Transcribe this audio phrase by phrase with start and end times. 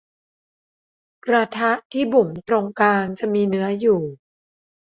[1.25, 4.01] กระทะที่บุ๋มตรงกลางจะมีเนื้ออยู่